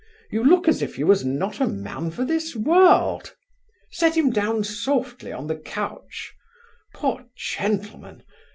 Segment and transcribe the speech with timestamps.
[0.31, 3.35] you look as if you was not a man for this world.
[3.91, 6.33] Set him down softly on the couch
[6.95, 8.23] poor gentlemen!